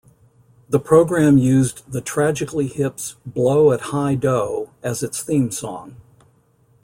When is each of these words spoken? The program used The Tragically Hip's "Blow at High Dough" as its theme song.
The 0.67 0.79
program 0.79 1.37
used 1.37 1.83
The 1.91 2.01
Tragically 2.01 2.65
Hip's 2.65 3.17
"Blow 3.23 3.71
at 3.71 3.81
High 3.93 4.15
Dough" 4.15 4.71
as 4.81 5.03
its 5.03 5.21
theme 5.21 5.51
song. 5.51 5.97